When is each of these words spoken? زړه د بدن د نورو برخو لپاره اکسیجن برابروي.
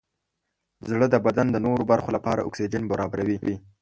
زړه 0.89 1.05
د 1.09 1.15
بدن 1.25 1.47
د 1.51 1.57
نورو 1.65 1.83
برخو 1.91 2.09
لپاره 2.17 2.45
اکسیجن 2.47 2.83
برابروي. 2.91 3.37